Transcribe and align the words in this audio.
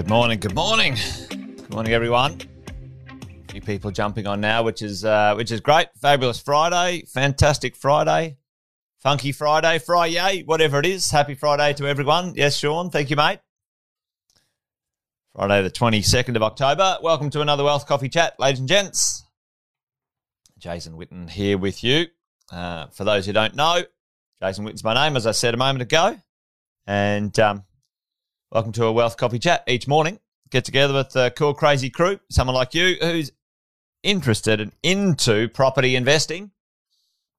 Good 0.00 0.08
morning. 0.08 0.40
Good 0.40 0.54
morning. 0.54 0.96
Good 1.28 1.70
morning, 1.74 1.92
everyone. 1.92 2.40
A 3.10 3.52
few 3.52 3.60
people 3.60 3.90
jumping 3.90 4.26
on 4.26 4.40
now, 4.40 4.62
which 4.62 4.80
is 4.80 5.04
uh, 5.04 5.34
which 5.34 5.50
is 5.50 5.60
great. 5.60 5.88
Fabulous 6.00 6.40
Friday, 6.40 7.04
fantastic 7.06 7.76
Friday, 7.76 8.38
funky 9.02 9.30
Friday, 9.30 9.78
Friday, 9.78 10.42
whatever 10.44 10.78
it 10.78 10.86
is. 10.86 11.10
Happy 11.10 11.34
Friday 11.34 11.74
to 11.74 11.86
everyone. 11.86 12.32
Yes, 12.34 12.56
Sean. 12.56 12.88
Thank 12.88 13.10
you, 13.10 13.16
mate. 13.16 13.40
Friday, 15.34 15.60
the 15.60 15.70
twenty 15.70 16.00
second 16.00 16.34
of 16.34 16.42
October. 16.42 16.96
Welcome 17.02 17.28
to 17.28 17.42
another 17.42 17.64
Wealth 17.64 17.86
Coffee 17.86 18.08
Chat, 18.08 18.40
ladies 18.40 18.60
and 18.60 18.68
gents. 18.70 19.22
Jason 20.58 20.94
Witten 20.94 21.28
here 21.28 21.58
with 21.58 21.84
you. 21.84 22.06
Uh, 22.50 22.86
for 22.86 23.04
those 23.04 23.26
who 23.26 23.34
don't 23.34 23.54
know, 23.54 23.82
Jason 24.42 24.64
Witten's 24.64 24.82
my 24.82 24.94
name, 24.94 25.14
as 25.14 25.26
I 25.26 25.32
said 25.32 25.52
a 25.52 25.58
moment 25.58 25.82
ago, 25.82 26.18
and 26.86 27.38
um, 27.38 27.64
welcome 28.52 28.72
to 28.72 28.84
a 28.84 28.92
Wealth 28.92 29.16
Coffee 29.16 29.38
Chat 29.38 29.62
each 29.68 29.86
morning. 29.86 30.18
Get 30.50 30.64
together 30.64 30.92
with 30.92 31.10
the 31.10 31.32
cool, 31.36 31.54
crazy 31.54 31.88
crew, 31.88 32.18
someone 32.30 32.56
like 32.56 32.74
you 32.74 32.96
who's 33.00 33.30
interested 34.02 34.60
and 34.60 34.72
into 34.82 35.48
property 35.48 35.94
investing 35.94 36.50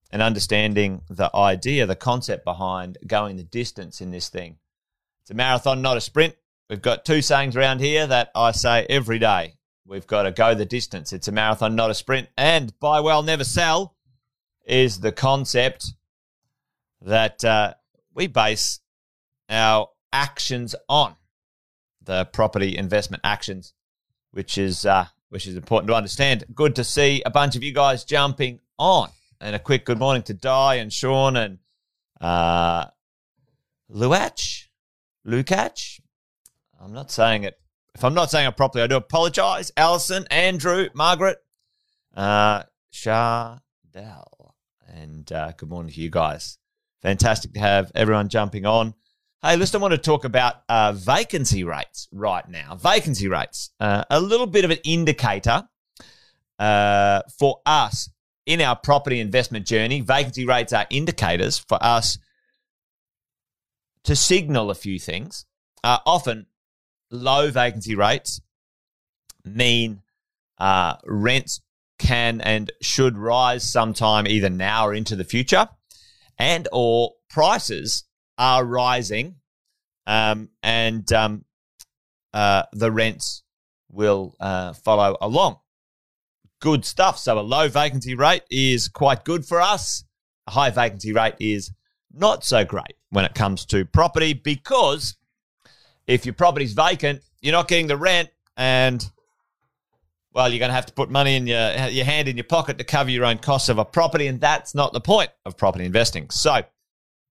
and 0.10 0.22
understanding 0.22 1.02
the 1.10 1.30
idea, 1.36 1.86
the 1.86 1.98
concept 1.98 2.46
behind 2.46 2.98
going 3.06 3.36
the 3.36 3.44
distance 3.44 4.00
in 4.00 4.12
this 4.12 4.30
thing. 4.30 4.58
It's 5.22 5.32
a 5.32 5.34
marathon, 5.34 5.82
not 5.82 5.98
a 5.98 6.02
sprint. 6.02 6.36
We've 6.70 6.82
got 6.82 7.04
two 7.04 7.22
sayings 7.22 7.58
around 7.58 7.82
here 7.82 8.08
that 8.08 8.32
I 8.34 8.52
say 8.52 8.86
every 8.90 9.20
day. 9.20 9.56
We've 9.86 10.08
got 10.08 10.24
to 10.24 10.32
go 10.32 10.56
the 10.56 10.66
distance. 10.66 11.12
It's 11.12 11.28
a 11.28 11.34
marathon, 11.34 11.76
not 11.76 11.92
a 11.92 11.94
sprint. 11.94 12.30
And 12.38 12.74
buy 12.80 13.02
well, 13.02 13.22
never 13.22 13.44
sell 13.44 13.98
is 14.66 15.02
the 15.02 15.12
concept 15.12 15.92
that 17.02 17.44
uh, 17.44 17.74
we 18.14 18.28
base 18.28 18.80
our 19.50 19.90
actions 20.14 20.76
on 20.90 21.16
the 22.04 22.26
property 22.26 22.78
investment 22.78 23.22
actions, 23.24 23.74
which 24.32 24.58
is 24.58 24.86
uh, 24.86 25.06
which 25.30 25.48
is 25.48 25.56
important 25.56 25.88
to 25.90 25.96
understand. 25.96 26.44
Good 26.54 26.76
to 26.76 26.84
see 26.84 27.22
a 27.26 27.30
bunch 27.30 27.56
of 27.56 27.64
you 27.64 27.74
guys 27.74 28.04
jumping 28.04 28.60
on, 28.78 29.10
and 29.40 29.56
a 29.56 29.60
quick 29.60 29.86
good 29.86 30.00
morning 30.00 30.24
to 30.24 30.34
Di 30.34 30.76
and 30.76 30.92
Sean 30.92 31.36
and 31.36 31.60
uh, 32.20 32.86
Luach, 33.90 34.68
Lukach. 35.26 36.00
I'm 36.80 36.94
not 36.94 37.12
saying 37.12 37.44
it. 37.44 37.58
If 37.94 38.04
I'm 38.04 38.14
not 38.14 38.32
saying 38.32 38.48
it 38.48 38.58
properly, 38.58 38.84
I 38.84 38.88
do 38.88 38.96
apologize. 38.96 39.72
Allison, 39.76 40.26
Andrew, 40.32 40.88
Margaret, 40.94 41.38
uh, 42.16 42.64
Shardell, 42.94 43.60
and 44.88 45.32
uh, 45.32 45.52
good 45.58 45.70
morning 45.70 45.92
to 45.92 46.00
you 46.00 46.10
guys. 46.10 46.58
Fantastic 47.02 47.54
to 47.54 47.60
have 47.60 47.92
everyone 47.96 48.30
jumping 48.30 48.66
on. 48.66 48.94
Hey, 49.44 49.56
listen, 49.56 49.80
I 49.80 49.82
want 49.82 49.94
to 49.94 49.98
talk 49.98 50.24
about 50.24 50.58
uh, 50.70 50.94
vacancy 50.94 51.64
rates 51.64 52.08
right 52.12 52.48
now. 52.48 52.76
Vacancy 52.76 53.28
rates, 53.28 53.72
uh, 53.80 54.04
a 54.08 54.22
little 54.22 54.46
bit 54.46 54.66
of 54.66 54.70
an 54.70 54.78
indicator 54.84 55.68
uh, 56.60 57.22
for 57.40 57.60
us 57.66 58.12
in 58.46 58.62
our 58.62 58.76
property 58.76 59.20
investment 59.20 59.66
journey. 59.66 60.02
Vacancy 60.02 60.46
rates 60.46 60.74
are 60.74 60.86
indicators 60.92 61.58
for 61.58 61.80
us 61.82 62.20
to 64.04 64.16
signal 64.16 64.70
a 64.70 64.76
few 64.76 65.00
things. 65.00 65.48
Uh, 65.84 65.98
often, 66.06 66.46
low 67.10 67.50
vacancy 67.50 67.96
rates 67.96 68.42
mean 69.44 70.04
uh, 70.60 70.98
rents 71.04 71.62
can 71.98 72.42
and 72.42 72.72
should 72.80 73.18
rise 73.18 73.64
sometime 73.64 74.28
either 74.28 74.52
now 74.52 74.86
or 74.86 74.94
into 74.94 75.16
the 75.16 75.24
future, 75.24 75.68
and 76.38 76.68
or 76.72 77.14
prices 77.28 78.04
are 78.42 78.66
rising, 78.66 79.36
um, 80.08 80.50
and 80.64 81.10
um, 81.14 81.46
uh, 82.34 82.64
the 82.74 82.92
rents 82.92 83.44
will 83.88 84.36
uh, 84.40 84.74
follow 84.74 85.16
along. 85.22 85.58
Good 86.60 86.84
stuff. 86.84 87.20
So 87.20 87.38
a 87.38 87.42
low 87.42 87.70
vacancy 87.70 88.16
rate 88.16 88.42
is 88.50 88.88
quite 88.88 89.24
good 89.24 89.46
for 89.46 89.62
us. 89.62 90.04
A 90.48 90.52
high 90.52 90.72
vacancy 90.72 91.14
rate 91.14 91.36
is 91.40 91.72
not 92.12 92.44
so 92.44 92.66
great 92.66 92.96
when 93.12 93.26
it 93.26 93.36
comes 93.36 93.64
to 93.68 93.86
property 93.86 94.34
because 94.34 95.18
if 96.08 96.26
your 96.26 96.34
property's 96.34 96.74
vacant, 96.74 97.22
you're 97.42 97.52
not 97.52 97.68
getting 97.68 97.88
the 97.88 97.98
rent, 97.98 98.30
and 98.58 99.08
well, 100.34 100.50
you're 100.50 100.60
going 100.60 100.70
to 100.70 100.76
have 100.76 100.88
to 100.88 100.94
put 100.94 101.12
money 101.12 101.36
in 101.36 101.46
your 101.46 101.90
your 101.90 102.06
hand 102.06 102.28
in 102.28 102.38
your 102.38 102.44
pocket 102.44 102.80
to 102.80 102.84
cover 102.84 103.12
your 103.12 103.26
own 103.26 103.38
costs 103.38 103.70
of 103.70 103.78
a 103.78 103.86
property, 103.86 104.26
and 104.26 104.42
that's 104.42 104.74
not 104.74 104.94
the 104.94 105.02
point 105.02 105.30
of 105.46 105.58
property 105.58 105.86
investing. 105.86 106.32
So 106.32 106.64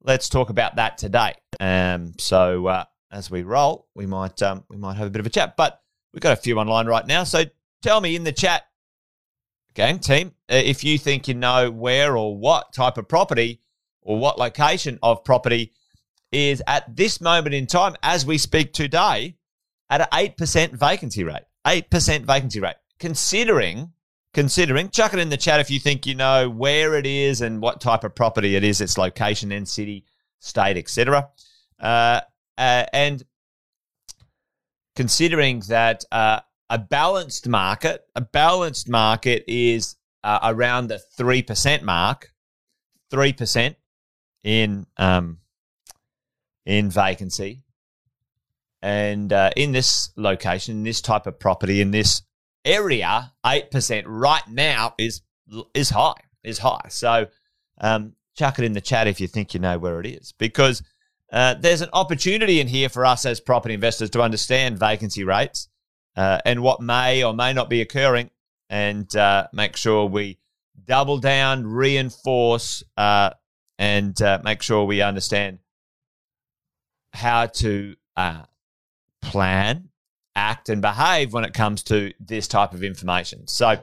let's 0.03 0.29
talk 0.29 0.51
about 0.51 0.77
that 0.77 0.99
today. 0.99 1.35
Um, 1.59 2.15
so 2.19 2.67
uh, 2.67 2.85
as 3.11 3.31
we 3.31 3.43
roll, 3.43 3.89
we 3.95 4.07
might 4.07 4.41
um, 4.43 4.65
we 4.69 4.77
might 4.77 4.97
have 4.97 5.07
a 5.07 5.11
bit 5.11 5.21
of 5.21 5.27
a 5.27 5.31
chat, 5.31 5.57
but 5.57 5.81
we've 6.13 6.21
got 6.21 6.33
a 6.33 6.41
few 6.41 6.59
online 6.59 6.87
right 6.87 7.07
now. 7.07 7.25
So 7.25 7.45
tell 7.83 8.01
me 8.01 8.17
in 8.17 8.25
the 8.25 8.33
chat, 8.33 8.65
gang 9.75 9.99
team, 9.99 10.35
uh, 10.51 10.57
if 10.57 10.85
you 10.85 10.99
think 10.99 11.29
you 11.29 11.35
know 11.35 11.71
where 11.71 12.17
or 12.17 12.37
what 12.37 12.73
type 12.73 12.99
of 12.99 13.09
property 13.09 13.61
or 14.03 14.19
what 14.19 14.39
location 14.39 14.99
of 15.03 15.25
property 15.25 15.73
is 16.33 16.63
at 16.67 16.97
this 16.97 17.21
moment 17.21 17.55
in 17.55 17.67
time, 17.67 17.97
as 18.03 18.25
we 18.25 18.39
speak 18.39 18.73
today, 18.73 19.37
at 19.91 20.01
an 20.01 20.07
eight 20.15 20.37
percent 20.37 20.73
vacancy 20.73 21.25
rate. 21.25 21.43
Eight 21.67 21.91
percent 21.91 22.25
vacancy 22.25 22.61
rate, 22.61 22.77
considering 22.99 23.93
considering. 24.33 24.91
Chuck 24.91 25.13
it 25.13 25.19
in 25.19 25.29
the 25.29 25.37
chat 25.37 25.61
if 25.61 25.71
you 25.71 25.81
think 25.81 26.07
you 26.07 26.15
know 26.15 26.49
where 26.49 26.95
it 26.95 27.07
is 27.07 27.41
and 27.41 27.61
what 27.61 27.81
type 27.81 28.05
of 28.05 28.15
property 28.15 28.57
it 28.57 28.65
is, 28.65 28.81
its 28.81 28.99
location 28.99 29.53
and 29.53 29.69
city, 29.69 30.05
state, 30.39 30.77
etc. 30.77 31.29
Uh, 31.79 32.21
uh, 32.59 32.85
and 32.93 33.25
considering 34.97 35.61
that 35.69 36.05
uh, 36.13 36.41
a 36.69 36.79
balanced 36.79 37.49
market, 37.49 38.05
a 38.15 38.21
balanced 38.21 38.89
market 38.89 39.45
is 39.49 39.97
uh, 40.23 40.39
around 40.43 40.89
the 40.89 40.99
three 40.99 41.43
percent 41.43 41.83
mark, 41.83 42.33
three 43.11 43.33
percent 43.33 43.77
in 44.45 44.87
um, 44.97 45.39
in 46.67 46.91
vacancy. 46.91 47.63
And 48.83 49.31
uh, 49.31 49.51
in 49.57 49.73
this 49.73 50.11
location, 50.17 50.85
this 50.85 51.03
type 51.03 51.27
of 51.27 51.39
property, 51.39 51.83
in 51.83 51.91
this 51.91 52.23
area, 52.65 53.33
eight 53.45 53.71
percent 53.71 54.07
right 54.07 54.47
now 54.49 54.95
is 54.99 55.23
is 55.75 55.91
high, 55.91 56.21
is 56.43 56.59
high. 56.59 56.87
So 56.89 57.27
um, 57.81 58.15
chuck 58.37 58.59
it 58.59 58.65
in 58.65 58.73
the 58.73 58.81
chat 58.81 59.07
if 59.07 59.21
you 59.21 59.27
think 59.27 59.55
you 59.55 59.61
know 59.61 59.79
where 59.79 60.01
it 60.01 60.07
is, 60.07 60.33
because 60.39 60.83
uh, 61.33 61.55
there's 61.55 61.81
an 61.81 61.91
opportunity 61.93 62.61
in 62.61 62.67
here 62.69 62.89
for 62.89 63.05
us 63.05 63.25
as 63.27 63.41
property 63.41 63.75
investors 63.75 64.11
to 64.11 64.23
understand 64.23 64.79
vacancy 64.79 65.25
rates 65.25 65.69
uh, 66.17 66.39
and 66.45 66.63
what 66.63 66.81
may 66.81 67.23
or 67.23 67.33
may 67.33 67.53
not 67.53 67.71
be 67.71 67.81
occurring, 67.81 68.31
and 68.69 69.15
uh, 69.17 69.47
make 69.53 69.77
sure 69.77 70.07
we 70.07 70.39
double 70.85 71.19
down, 71.19 71.67
reinforce, 71.67 72.83
uh, 72.97 73.31
and 73.79 74.21
uh, 74.23 74.41
make 74.43 74.63
sure 74.63 74.85
we 74.85 75.03
understand 75.03 75.59
how 77.13 77.47
to 77.47 77.95
uh, 78.17 78.43
plan 79.23 79.90
act 80.35 80.69
and 80.69 80.81
behave 80.83 81.33
when 81.33 81.45
it 81.45 81.55
comes 81.55 81.83
to 81.85 82.13
this 82.21 82.49
type 82.49 82.73
of 82.73 82.83
information. 82.83 83.47
So, 83.47 83.69
a 83.69 83.81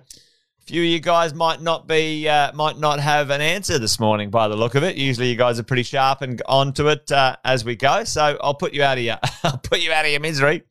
few 0.65 0.81
of 0.81 0.87
you 0.87 0.99
guys 0.99 1.33
might 1.33 1.61
not 1.61 1.87
be 1.87 2.27
uh, 2.27 2.53
might 2.53 2.77
not 2.77 2.99
have 2.99 3.29
an 3.29 3.41
answer 3.41 3.79
this 3.79 3.99
morning 3.99 4.29
by 4.29 4.47
the 4.47 4.55
look 4.55 4.75
of 4.75 4.83
it. 4.83 4.95
Usually, 4.95 5.29
you 5.29 5.35
guys 5.35 5.59
are 5.59 5.63
pretty 5.63 5.83
sharp 5.83 6.21
and 6.21 6.41
onto 6.45 6.89
it 6.89 7.11
uh, 7.11 7.37
as 7.43 7.63
we 7.63 7.75
go. 7.75 8.03
So, 8.03 8.37
I'll 8.41 8.55
put 8.55 8.73
you 8.73 8.83
out 8.83 8.97
of 8.97 9.03
your 9.03 9.17
I'll 9.43 9.57
put 9.57 9.81
you 9.81 9.91
out 9.91 10.05
of 10.05 10.11
your 10.11 10.21
misery. 10.21 10.63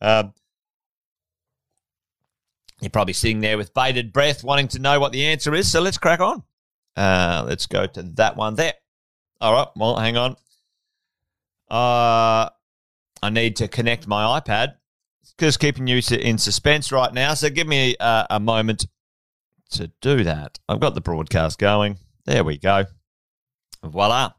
Um, 0.00 0.32
you're 2.80 2.90
probably 2.90 3.14
sitting 3.14 3.40
there 3.40 3.56
with 3.56 3.72
bated 3.72 4.12
breath, 4.12 4.44
wanting 4.44 4.68
to 4.68 4.78
know 4.78 5.00
what 5.00 5.12
the 5.12 5.24
answer 5.26 5.54
is. 5.54 5.70
So 5.70 5.80
let's 5.80 5.96
crack 5.96 6.20
on. 6.20 6.42
Uh, 6.96 7.44
let's 7.46 7.66
go 7.66 7.86
to 7.86 8.02
that 8.14 8.36
one 8.36 8.56
there. 8.56 8.74
All 9.40 9.52
right. 9.52 9.68
Well, 9.74 9.96
hang 9.96 10.16
on. 10.16 10.36
Uh, 11.70 12.50
I 13.22 13.30
need 13.30 13.56
to 13.56 13.68
connect 13.68 14.06
my 14.06 14.38
iPad 14.38 14.74
just 15.38 15.60
keeping 15.60 15.86
you 15.86 16.00
in 16.10 16.38
suspense 16.38 16.92
right 16.92 17.12
now. 17.12 17.34
So 17.34 17.50
give 17.50 17.66
me 17.66 17.96
a, 17.98 18.26
a 18.30 18.40
moment 18.40 18.86
to 19.70 19.90
do 20.00 20.24
that. 20.24 20.58
I've 20.68 20.80
got 20.80 20.94
the 20.94 21.00
broadcast 21.00 21.58
going. 21.58 21.98
There 22.24 22.44
we 22.44 22.58
go. 22.58 22.84
Voila. 23.82 24.32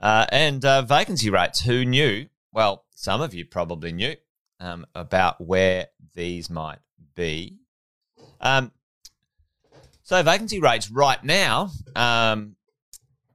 Uh, 0.00 0.26
and 0.30 0.64
uh, 0.64 0.82
vacancy 0.82 1.30
rates. 1.30 1.60
Who 1.60 1.84
knew? 1.84 2.26
Well, 2.52 2.84
some 2.94 3.20
of 3.20 3.34
you 3.34 3.44
probably 3.44 3.92
knew 3.92 4.16
um, 4.60 4.86
about 4.94 5.40
where 5.40 5.86
these 6.14 6.50
might 6.50 6.78
be. 7.14 7.58
Um, 8.40 8.72
so 10.02 10.22
vacancy 10.22 10.60
rates 10.60 10.90
right 10.90 11.22
now 11.24 11.70
um, 11.94 12.56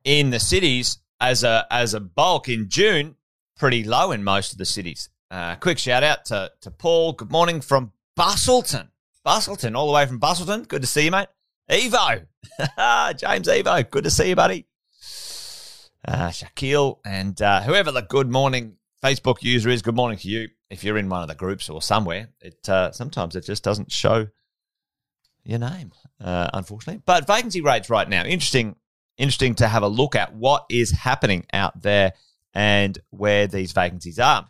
in 0.03 0.29
the 0.29 0.39
cities 0.39 0.99
as 1.19 1.43
a 1.43 1.67
as 1.69 1.93
a 1.93 1.99
bulk 1.99 2.49
in 2.49 2.69
June 2.69 3.15
pretty 3.57 3.83
low 3.83 4.11
in 4.11 4.23
most 4.23 4.51
of 4.51 4.57
the 4.57 4.65
cities. 4.65 5.09
Uh, 5.31 5.55
quick 5.55 5.77
shout 5.77 6.03
out 6.03 6.25
to, 6.25 6.51
to 6.59 6.69
Paul. 6.69 7.13
Good 7.13 7.31
morning 7.31 7.61
from 7.61 7.93
Busselton. 8.19 8.89
Busselton, 9.25 9.77
all 9.77 9.87
the 9.87 9.93
way 9.93 10.05
from 10.05 10.19
Busselton. 10.19 10.67
Good 10.67 10.81
to 10.81 10.87
see 10.87 11.05
you, 11.05 11.11
mate. 11.11 11.29
Evo. 11.69 12.25
James 13.17 13.47
Evo. 13.47 13.89
Good 13.89 14.03
to 14.03 14.11
see 14.11 14.27
you, 14.29 14.35
buddy. 14.35 14.67
Uh, 16.05 16.29
Shaquille 16.31 16.97
and 17.05 17.41
uh, 17.41 17.61
whoever 17.61 17.93
the 17.93 18.01
good 18.01 18.29
morning 18.29 18.75
Facebook 19.01 19.41
user 19.41 19.69
is. 19.69 19.81
Good 19.81 19.95
morning 19.95 20.17
to 20.17 20.27
you. 20.27 20.49
If 20.69 20.83
you're 20.83 20.97
in 20.97 21.07
one 21.07 21.21
of 21.21 21.29
the 21.29 21.35
groups 21.35 21.69
or 21.69 21.81
somewhere, 21.81 22.27
it 22.41 22.67
uh, 22.67 22.91
sometimes 22.91 23.37
it 23.37 23.45
just 23.45 23.63
doesn't 23.63 23.89
show 23.89 24.27
your 25.45 25.59
name, 25.59 25.93
uh, 26.19 26.49
unfortunately. 26.53 27.03
But 27.05 27.25
vacancy 27.25 27.61
rates 27.61 27.89
right 27.89 28.07
now, 28.09 28.25
interesting, 28.25 28.75
interesting 29.17 29.55
to 29.55 29.67
have 29.69 29.83
a 29.83 29.87
look 29.87 30.15
at 30.15 30.35
what 30.35 30.65
is 30.69 30.91
happening 30.91 31.45
out 31.53 31.81
there 31.81 32.13
and 32.53 32.99
where 33.11 33.47
these 33.47 33.71
vacancies 33.71 34.19
are. 34.19 34.49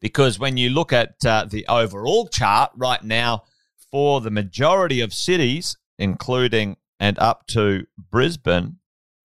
Because 0.00 0.38
when 0.38 0.56
you 0.56 0.70
look 0.70 0.92
at 0.92 1.24
uh, 1.24 1.44
the 1.44 1.66
overall 1.68 2.28
chart 2.28 2.70
right 2.76 3.02
now 3.02 3.44
for 3.90 4.20
the 4.20 4.30
majority 4.30 5.00
of 5.00 5.12
cities, 5.12 5.76
including 5.98 6.76
and 7.00 7.18
up 7.18 7.46
to 7.48 7.86
Brisbane, 8.10 8.76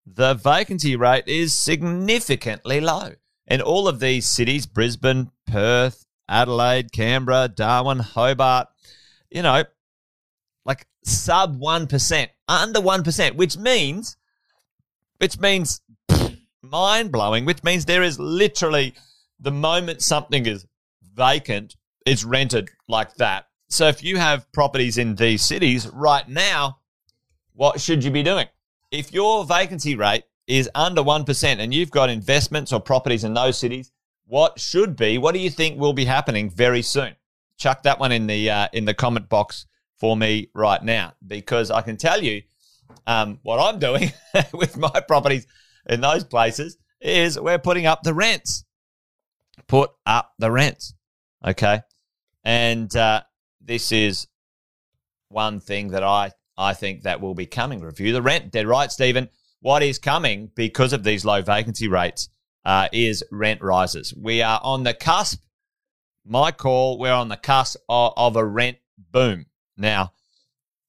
the 0.05 0.33
vacancy 0.33 0.95
rate 0.95 1.27
is 1.27 1.53
significantly 1.53 2.81
low. 2.81 3.11
In 3.47 3.61
all 3.61 3.87
of 3.87 3.99
these 3.99 4.25
cities, 4.25 4.65
Brisbane, 4.65 5.31
Perth, 5.45 6.05
Adelaide, 6.27 6.91
Canberra, 6.91 7.47
Darwin, 7.47 7.99
Hobart, 7.99 8.67
you 9.29 9.41
know, 9.41 9.63
like 10.65 10.87
sub 11.03 11.59
1%, 11.59 12.27
under 12.47 12.79
1%, 12.79 13.35
which 13.35 13.57
means, 13.57 14.17
which 15.17 15.39
means 15.39 15.81
mind 16.61 17.11
blowing, 17.11 17.45
which 17.45 17.63
means 17.63 17.85
there 17.85 18.03
is 18.03 18.19
literally 18.19 18.93
the 19.43 19.51
moment 19.51 20.01
something 20.01 20.45
is 20.45 20.65
vacant, 21.15 21.75
it's 22.05 22.23
rented 22.23 22.71
like 22.87 23.13
that. 23.15 23.47
So 23.67 23.87
if 23.87 24.03
you 24.03 24.17
have 24.17 24.51
properties 24.53 24.97
in 24.97 25.15
these 25.15 25.43
cities 25.43 25.87
right 25.87 26.27
now, 26.27 26.79
what 27.53 27.81
should 27.81 28.03
you 28.03 28.11
be 28.11 28.23
doing? 28.23 28.47
If 28.89 29.11
your 29.11 29.45
vacancy 29.45 29.95
rate 29.95 30.23
is 30.47 30.69
under 30.73 31.01
1% 31.01 31.57
and 31.59 31.73
you've 31.73 31.91
got 31.91 32.09
investments 32.09 32.71
or 32.71 32.79
properties 32.79 33.23
in 33.23 33.33
those 33.33 33.57
cities, 33.57 33.91
what 34.25 34.59
should 34.59 34.95
be, 34.95 35.17
what 35.17 35.33
do 35.33 35.39
you 35.39 35.49
think 35.49 35.79
will 35.79 35.93
be 35.93 36.05
happening 36.05 36.49
very 36.49 36.81
soon? 36.81 37.15
Chuck 37.57 37.83
that 37.83 37.99
one 37.99 38.11
in 38.11 38.27
the 38.27 38.49
uh, 38.49 38.67
in 38.73 38.85
the 38.85 38.93
comment 38.93 39.29
box 39.29 39.67
for 39.99 40.17
me 40.17 40.49
right 40.53 40.81
now 40.81 41.13
because 41.25 41.69
I 41.69 41.81
can 41.81 41.97
tell 41.97 42.21
you 42.21 42.41
um, 43.05 43.39
what 43.43 43.59
I'm 43.59 43.79
doing 43.79 44.11
with 44.53 44.77
my 44.77 45.01
properties 45.07 45.45
in 45.87 46.01
those 46.01 46.23
places 46.23 46.77
is 46.99 47.39
we're 47.39 47.59
putting 47.59 47.85
up 47.85 48.03
the 48.03 48.13
rents. 48.13 48.63
Put 49.67 49.91
up 50.05 50.33
the 50.39 50.51
rents. 50.51 50.93
Okay. 51.45 51.81
And 52.43 52.93
uh, 52.95 53.21
this 53.61 53.91
is 53.91 54.27
one 55.29 55.59
thing 55.59 55.89
that 55.89 56.03
I, 56.03 56.31
I 56.57 56.73
think 56.73 57.03
that 57.03 57.21
will 57.21 57.35
be 57.35 57.45
coming. 57.45 57.81
Review 57.81 58.13
the 58.13 58.21
rent. 58.21 58.51
Dead 58.51 58.67
right, 58.67 58.91
Stephen. 58.91 59.29
What 59.61 59.83
is 59.83 59.97
coming 59.97 60.51
because 60.55 60.93
of 60.93 61.03
these 61.03 61.25
low 61.25 61.41
vacancy 61.41 61.87
rates 61.87 62.29
uh, 62.65 62.89
is 62.91 63.23
rent 63.31 63.61
rises. 63.61 64.13
We 64.13 64.41
are 64.41 64.59
on 64.63 64.83
the 64.83 64.93
cusp. 64.93 65.41
My 66.25 66.51
call, 66.51 66.97
we're 66.99 67.13
on 67.13 67.29
the 67.29 67.37
cusp 67.37 67.79
of, 67.89 68.13
of 68.15 68.35
a 68.35 68.45
rent 68.45 68.77
boom. 69.11 69.45
Now, 69.77 70.13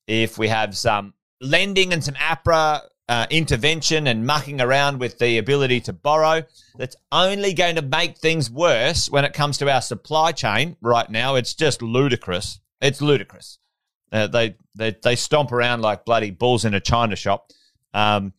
if 0.07 0.39
we 0.39 0.49
have 0.49 0.77
some 0.77 1.15
lending 1.41 1.93
and 1.93 2.05
some 2.05 2.15
APRA 2.15 2.83
uh, 3.09 3.27
intervention 3.31 4.07
and 4.07 4.27
mucking 4.27 4.61
around 4.61 4.99
with 4.99 5.19
the 5.19 5.39
ability 5.39 5.81
to 5.83 5.93
borrow. 5.93 6.43
That's 6.77 6.97
only 7.13 7.53
going 7.53 7.77
to 7.77 7.83
make 7.83 8.19
things 8.19 8.51
worse 8.51 9.11
when 9.11 9.25
it 9.25 9.35
comes 9.35 9.59
to 9.59 9.71
our 9.71 9.83
supply 9.83 10.33
chain 10.33 10.77
right 10.81 11.09
now. 11.09 11.35
It's 11.35 11.55
just 11.55 11.83
ludicrous. 11.83 12.61
It's 12.81 13.03
ludicrous. 13.03 13.59
Uh, 14.11 14.29
they, 14.29 14.57
they 14.75 14.97
they 15.03 15.17
stomp 15.17 15.51
around 15.51 15.83
like 15.83 16.05
bloody 16.05 16.31
bulls 16.31 16.65
in 16.65 16.75
a 16.75 16.81
china 16.81 17.17
shop. 17.17 17.51
Um, 17.93 18.33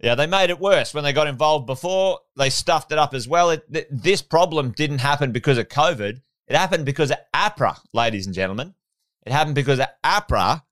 yeah, 0.00 0.14
they 0.14 0.26
made 0.26 0.50
it 0.50 0.60
worse 0.60 0.92
when 0.92 1.04
they 1.04 1.12
got 1.12 1.26
involved 1.26 1.66
before. 1.66 2.20
They 2.36 2.50
stuffed 2.50 2.92
it 2.92 2.98
up 2.98 3.14
as 3.14 3.26
well. 3.26 3.50
It, 3.50 3.72
th- 3.72 3.86
this 3.90 4.20
problem 4.20 4.72
didn't 4.72 4.98
happen 4.98 5.32
because 5.32 5.58
of 5.58 5.68
COVID. 5.68 6.20
It 6.48 6.56
happened 6.56 6.84
because 6.84 7.10
of 7.10 7.18
APRA, 7.34 7.78
ladies 7.92 8.26
and 8.26 8.34
gentlemen. 8.34 8.74
It 9.24 9.32
happened 9.32 9.54
because 9.54 9.80
of 9.80 9.86
APRA 10.04 10.62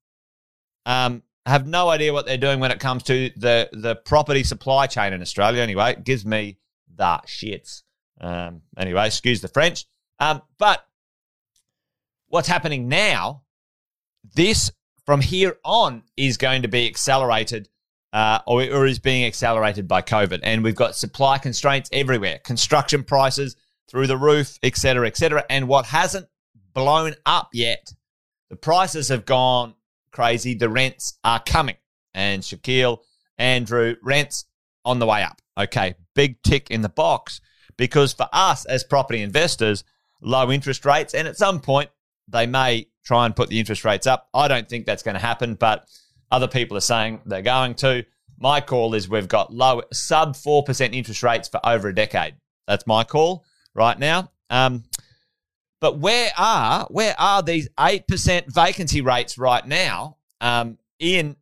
um, 0.86 1.22
have 1.46 1.67
no 1.67 1.88
idea 1.88 2.12
what 2.12 2.26
they're 2.26 2.37
doing 2.37 2.61
when 2.61 2.70
it 2.70 2.81
comes 2.81 3.02
to 3.05 3.31
the 3.37 3.69
the 3.73 3.96
property 3.96 4.44
supply 4.44 4.87
chain 4.87 5.12
in 5.12 5.20
Australia. 5.20 5.62
Anyway, 5.62 5.93
it 5.93 6.05
gives 6.05 6.25
me 6.25 6.58
the 6.94 7.20
shits. 7.26 7.82
Um, 8.20 8.62
anyway, 8.76 9.06
excuse 9.06 9.41
the 9.41 9.49
French. 9.49 9.87
Um, 10.19 10.43
but 10.58 10.85
what's 12.29 12.49
happening 12.49 12.88
now? 12.88 13.43
This 14.35 14.70
from 15.05 15.20
here 15.20 15.58
on 15.64 16.02
is 16.17 16.38
going 16.38 16.62
to 16.62 16.69
be 16.69 16.87
accelerated, 16.87 17.69
uh, 18.12 18.38
or, 18.46 18.62
or 18.62 18.87
is 18.87 18.99
being 18.99 19.26
accelerated 19.26 19.87
by 19.87 20.00
COVID, 20.00 20.41
and 20.43 20.64
we've 20.64 20.75
got 20.75 20.96
supply 20.96 21.37
constraints 21.37 21.91
everywhere, 21.93 22.38
construction 22.38 23.05
prices 23.05 23.56
through 23.91 24.06
the 24.06 24.17
roof, 24.17 24.58
etc., 24.62 25.06
etc. 25.06 25.44
And 25.50 25.69
what 25.69 25.85
hasn't 25.87 26.26
blown 26.73 27.14
up 27.26 27.50
yet, 27.52 27.93
the 28.49 28.56
prices 28.56 29.08
have 29.08 29.26
gone 29.26 29.75
crazy. 30.14 30.55
The 30.55 30.70
rents 30.70 31.19
are 31.25 31.40
coming. 31.40 31.76
And 32.14 32.43
Shaquille, 32.43 32.99
Andrew, 33.37 33.96
rents 34.02 34.46
on 34.84 35.00
the 35.00 35.06
way 35.06 35.22
up. 35.22 35.43
Okay, 35.58 35.94
big 36.14 36.40
tick 36.43 36.70
in 36.70 36.82
the 36.82 36.88
box 36.88 37.40
because 37.76 38.12
for 38.12 38.28
us 38.32 38.64
as 38.64 38.84
property 38.84 39.20
investors, 39.20 39.84
low 40.22 40.50
interest 40.50 40.84
rates, 40.84 41.14
and 41.14 41.28
at 41.28 41.37
some 41.37 41.61
point 41.61 41.90
they 42.28 42.46
may 42.46 42.87
try 43.05 43.26
and 43.26 43.37
put 43.37 43.49
the 43.49 43.58
interest 43.58 43.84
rates 43.84 44.06
up. 44.06 44.28
I 44.32 44.49
don't 44.49 44.69
think 44.69 44.87
that's 44.87 45.02
going 45.02 45.14
to 45.14 45.20
happen, 45.20 45.55
but 45.55 45.87
other 46.31 46.49
people 46.49 46.76
are 46.76 46.81
saying 46.81 47.20
they're 47.26 47.43
going 47.43 47.75
to. 47.76 48.05
My 48.38 48.60
call 48.60 48.94
is 48.94 49.08
we've 49.08 49.28
got 49.28 49.52
low 49.52 49.82
sub 49.93 50.34
4% 50.34 50.94
interest 50.94 51.22
rates 51.22 51.49
for 51.49 51.60
over 51.64 51.88
a 51.88 51.94
decade. 51.94 52.34
That's 52.67 52.87
my 52.87 53.05
call 53.05 53.44
right 53.75 53.99
now. 53.99 54.31
Um, 54.50 54.84
but 55.80 55.98
where 55.98 56.30
are 56.36 56.86
where 56.90 57.14
are 57.18 57.42
these 57.42 57.68
eight 57.78 58.06
percent 58.08 58.46
vacancy 58.52 59.00
rates 59.00 59.36
right 59.36 59.66
now 59.66 60.16
um, 60.40 60.78
in 60.98 61.36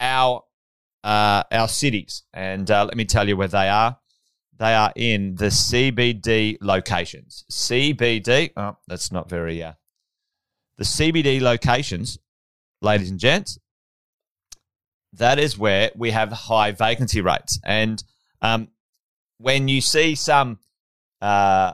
our 0.00 0.44
uh, 1.02 1.42
our 1.50 1.68
cities? 1.68 2.22
And 2.32 2.70
uh, 2.70 2.84
let 2.84 2.96
me 2.96 3.04
tell 3.04 3.28
you 3.28 3.36
where 3.36 3.48
they 3.48 3.68
are. 3.68 3.98
They 4.58 4.74
are 4.74 4.92
in 4.94 5.34
the 5.34 5.46
CBD 5.46 6.58
locations. 6.60 7.44
CBD. 7.50 8.50
Oh, 8.56 8.76
that's 8.86 9.10
not 9.10 9.28
very. 9.28 9.62
Uh, 9.62 9.72
the 10.78 10.84
CBD 10.84 11.40
locations, 11.40 12.18
ladies 12.80 13.10
and 13.10 13.18
gents. 13.18 13.58
That 15.14 15.38
is 15.38 15.58
where 15.58 15.90
we 15.96 16.10
have 16.12 16.32
high 16.32 16.72
vacancy 16.72 17.20
rates, 17.20 17.58
and 17.64 18.02
um, 18.40 18.68
when 19.38 19.68
you 19.68 19.80
see 19.80 20.14
some 20.14 20.58
uh, 21.20 21.72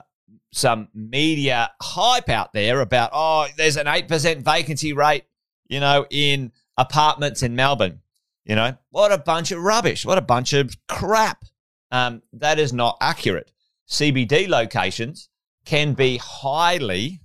some 0.52 0.88
media 0.94 1.70
hype 1.80 2.28
out 2.28 2.52
there 2.52 2.80
about, 2.80 3.10
oh, 3.12 3.46
there's 3.56 3.76
an 3.76 3.86
8% 3.86 4.42
vacancy 4.42 4.92
rate, 4.92 5.24
you 5.68 5.80
know, 5.80 6.06
in 6.10 6.52
apartments 6.76 7.42
in 7.42 7.54
Melbourne. 7.54 8.00
You 8.44 8.54
know, 8.54 8.78
what 8.90 9.12
a 9.12 9.18
bunch 9.18 9.52
of 9.52 9.60
rubbish. 9.60 10.06
What 10.06 10.16
a 10.16 10.22
bunch 10.22 10.54
of 10.54 10.74
crap. 10.88 11.44
Um, 11.90 12.22
that 12.32 12.58
is 12.58 12.72
not 12.72 12.96
accurate. 13.00 13.52
CBD 13.88 14.48
locations 14.48 15.28
can 15.66 15.92
be 15.92 16.16
highly 16.16 17.20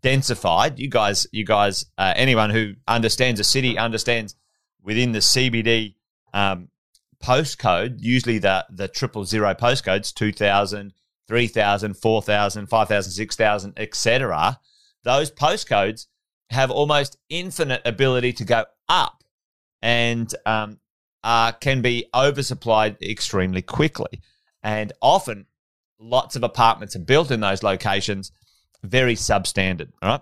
densified. 0.00 0.78
You 0.78 0.88
guys, 0.88 1.26
you 1.30 1.44
guys, 1.44 1.86
uh, 1.98 2.14
anyone 2.16 2.50
who 2.50 2.74
understands 2.88 3.38
a 3.38 3.44
city 3.44 3.76
understands 3.76 4.34
within 4.82 5.12
the 5.12 5.18
CBD 5.18 5.94
um, 6.32 6.68
postcode, 7.22 7.96
usually 8.00 8.38
the 8.38 8.66
the 8.70 8.88
triple 8.88 9.24
zero 9.24 9.54
postcodes, 9.54 10.12
2000, 10.12 10.92
3,000, 11.28 11.94
4,000, 11.94 12.66
5,000, 12.66 13.12
6,000, 13.12 13.72
etc., 13.76 14.58
those 15.04 15.30
postcodes 15.30 16.06
have 16.50 16.70
almost 16.70 17.16
infinite 17.28 17.82
ability 17.84 18.32
to 18.34 18.44
go 18.44 18.64
up 18.88 19.24
and 19.80 20.32
um, 20.46 20.78
uh, 21.24 21.52
can 21.52 21.82
be 21.82 22.06
oversupplied 22.14 23.00
extremely 23.02 23.62
quickly. 23.62 24.20
And 24.62 24.92
often, 25.00 25.46
lots 25.98 26.36
of 26.36 26.42
apartments 26.42 26.94
are 26.94 27.00
built 27.00 27.30
in 27.30 27.40
those 27.40 27.62
locations, 27.62 28.32
very 28.82 29.14
substandard. 29.14 29.90
All 30.02 30.10
right. 30.10 30.20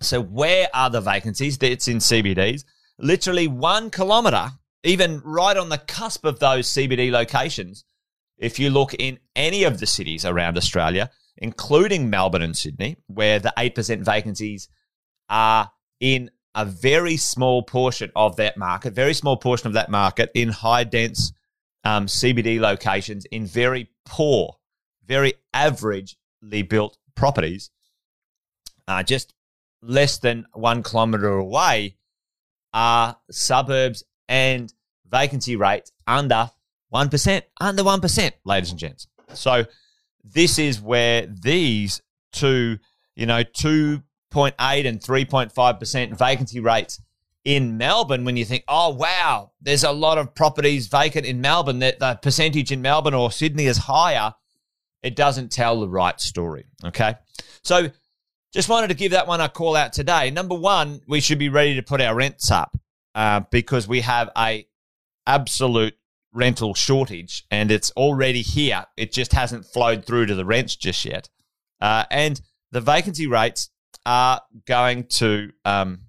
So, 0.00 0.20
where 0.20 0.68
are 0.74 0.90
the 0.90 1.00
vacancies? 1.00 1.58
It's 1.60 1.86
in 1.86 1.98
CBDs. 1.98 2.64
Literally 2.98 3.46
one 3.46 3.90
kilometer, 3.90 4.50
even 4.82 5.20
right 5.24 5.56
on 5.56 5.68
the 5.68 5.78
cusp 5.78 6.24
of 6.24 6.40
those 6.40 6.68
CBD 6.68 7.10
locations, 7.10 7.84
if 8.42 8.58
you 8.58 8.70
look 8.70 8.92
in 8.94 9.20
any 9.36 9.62
of 9.62 9.78
the 9.78 9.86
cities 9.86 10.26
around 10.26 10.56
Australia, 10.56 11.10
including 11.38 12.10
Melbourne 12.10 12.42
and 12.42 12.56
Sydney, 12.56 12.96
where 13.06 13.38
the 13.38 13.54
8% 13.56 14.04
vacancies 14.04 14.68
are 15.30 15.70
in 16.00 16.28
a 16.54 16.64
very 16.64 17.16
small 17.16 17.62
portion 17.62 18.10
of 18.16 18.36
that 18.36 18.56
market, 18.56 18.94
very 18.94 19.14
small 19.14 19.36
portion 19.36 19.68
of 19.68 19.74
that 19.74 19.90
market 19.90 20.30
in 20.34 20.48
high 20.48 20.82
dense 20.82 21.32
um, 21.84 22.06
CBD 22.06 22.58
locations 22.58 23.24
in 23.26 23.46
very 23.46 23.88
poor, 24.04 24.56
very 25.06 25.34
averagely 25.54 26.68
built 26.68 26.98
properties, 27.14 27.70
uh, 28.88 29.04
just 29.04 29.32
less 29.82 30.18
than 30.18 30.46
one 30.52 30.82
kilometre 30.82 31.28
away 31.28 31.96
are 32.74 33.16
suburbs 33.30 34.02
and 34.28 34.74
vacancy 35.08 35.54
rates 35.54 35.92
under 36.08 36.50
1%, 36.92 37.42
under 37.60 37.82
1%, 37.82 38.32
ladies 38.44 38.70
and 38.70 38.78
gents. 38.78 39.06
So 39.34 39.64
this 40.24 40.58
is 40.58 40.80
where 40.80 41.26
these 41.26 42.00
two, 42.32 42.78
you 43.16 43.26
know, 43.26 43.42
2.8 43.42 44.86
and 44.86 45.00
3.5% 45.00 46.18
vacancy 46.18 46.60
rates 46.60 47.00
in 47.44 47.76
Melbourne, 47.76 48.24
when 48.24 48.36
you 48.36 48.44
think, 48.44 48.64
oh, 48.68 48.90
wow, 48.90 49.50
there's 49.60 49.82
a 49.84 49.90
lot 49.90 50.18
of 50.18 50.34
properties 50.34 50.86
vacant 50.86 51.26
in 51.26 51.40
Melbourne, 51.40 51.80
that 51.80 51.98
the 51.98 52.14
percentage 52.14 52.70
in 52.70 52.82
Melbourne 52.82 53.14
or 53.14 53.32
Sydney 53.32 53.66
is 53.66 53.78
higher, 53.78 54.34
it 55.02 55.16
doesn't 55.16 55.50
tell 55.50 55.80
the 55.80 55.88
right 55.88 56.20
story. 56.20 56.66
Okay. 56.84 57.16
So 57.64 57.90
just 58.52 58.68
wanted 58.68 58.88
to 58.88 58.94
give 58.94 59.12
that 59.12 59.26
one 59.26 59.40
a 59.40 59.48
call 59.48 59.74
out 59.74 59.92
today. 59.92 60.30
Number 60.30 60.54
one, 60.54 61.00
we 61.08 61.20
should 61.20 61.38
be 61.38 61.48
ready 61.48 61.74
to 61.76 61.82
put 61.82 62.00
our 62.00 62.14
rents 62.14 62.50
up 62.50 62.76
uh, 63.14 63.40
because 63.50 63.88
we 63.88 64.02
have 64.02 64.30
a 64.36 64.66
absolute 65.26 65.94
rental 66.32 66.74
shortage 66.74 67.44
and 67.50 67.70
it's 67.70 67.90
already 67.92 68.42
here. 68.42 68.86
It 68.96 69.12
just 69.12 69.32
hasn't 69.32 69.66
flowed 69.66 70.04
through 70.04 70.26
to 70.26 70.34
the 70.34 70.44
rents 70.44 70.76
just 70.76 71.04
yet. 71.04 71.28
Uh, 71.80 72.04
and 72.10 72.40
the 72.70 72.80
vacancy 72.80 73.26
rates 73.26 73.70
are 74.06 74.40
going 74.66 75.04
to, 75.04 75.52
um, 75.64 76.00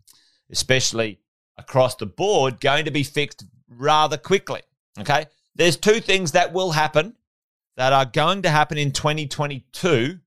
especially 0.52 1.20
across 1.58 1.96
the 1.96 2.06
board, 2.06 2.60
going 2.60 2.86
to 2.86 2.92
be 2.92 3.04
fixed 3.04 3.46
rather 3.70 4.18
quickly. 4.18 4.62
Okay. 5.00 5.26
There's 5.56 5.78
two 5.78 6.00
things 6.00 6.32
that 6.32 6.54
will 6.54 6.72
happen 6.72 7.16
that 7.76 7.94
are 7.94 8.06
going 8.06 8.44
to 8.44 8.50
happen 8.50 8.78
in 8.78 8.92
2022 8.92 10.20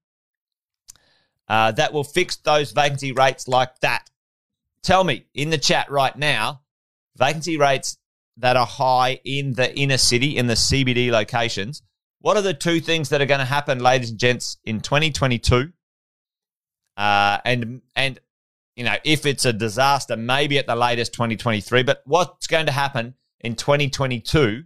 uh, 1.48 1.72
that 1.72 1.92
will 1.92 2.04
fix 2.04 2.36
those 2.36 2.72
vacancy 2.72 3.12
rates 3.12 3.48
like 3.48 3.78
that. 3.80 4.10
Tell 4.82 5.04
me 5.04 5.26
in 5.34 5.50
the 5.50 5.58
chat 5.58 5.90
right 5.90 6.16
now, 6.16 6.62
vacancy 7.16 7.56
rates 7.56 7.98
that 8.36 8.56
are 8.56 8.66
high 8.66 9.20
in 9.24 9.54
the 9.54 9.76
inner 9.78 9.98
city, 9.98 10.36
in 10.36 10.46
the 10.46 10.54
CBD 10.54 11.10
locations. 11.10 11.82
What 12.20 12.36
are 12.36 12.42
the 12.42 12.54
two 12.54 12.80
things 12.80 13.08
that 13.10 13.20
are 13.20 13.26
going 13.26 13.40
to 13.40 13.44
happen, 13.44 13.78
ladies 13.78 14.10
and 14.10 14.18
gents, 14.18 14.58
in 14.64 14.80
2022? 14.80 15.72
Uh, 16.96 17.38
and 17.44 17.82
and 17.94 18.18
you 18.74 18.84
know, 18.84 18.96
if 19.04 19.24
it's 19.26 19.44
a 19.44 19.52
disaster, 19.52 20.16
maybe 20.16 20.58
at 20.58 20.66
the 20.66 20.76
latest 20.76 21.14
2023. 21.14 21.82
But 21.82 22.02
what's 22.04 22.46
going 22.46 22.66
to 22.66 22.72
happen 22.72 23.14
in 23.40 23.56
2022 23.56 24.64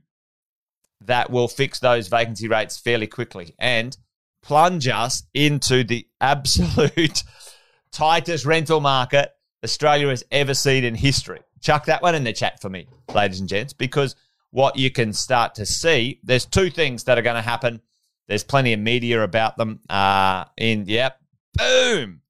that 1.03 1.31
will 1.31 1.49
fix 1.49 1.79
those 1.79 2.09
vacancy 2.09 2.49
rates 2.49 2.77
fairly 2.77 3.07
quickly 3.07 3.55
and 3.59 3.97
plunge 4.43 4.89
us 4.89 5.23
into 5.33 5.85
the 5.85 6.07
absolute 6.21 7.23
tightest 7.93 8.45
rental 8.45 8.81
market 8.81 9.33
Australia 9.63 10.09
has 10.09 10.25
ever 10.31 10.55
seen 10.55 10.83
in 10.85 10.95
history? 10.95 11.41
Chuck 11.61 11.87
that 11.87 12.03
one 12.03 12.15
in 12.15 12.25
the 12.25 12.33
chat 12.33 12.61
for 12.61 12.69
me, 12.71 12.87
ladies 13.15 13.41
and 13.41 13.49
gents, 13.49 13.73
because 13.73 14.17
what 14.51 14.77
you 14.77 14.91
can 14.91 15.13
start 15.13 15.55
to 15.57 15.67
see, 15.67 16.21
there's 16.23 16.47
two 16.47 16.71
things 16.71 17.05
that 17.05 17.19
are 17.19 17.23
going 17.23 17.37
to 17.37 17.43
happen. 17.43 17.81
There's 18.29 18.45
plenty 18.45 18.73
of 18.73 18.81
media 18.81 19.23
about 19.23 19.57
them. 19.57 19.81
Uh, 19.89 20.45
in 20.57 20.85
yep, 20.87 21.21
boom, 21.55 22.23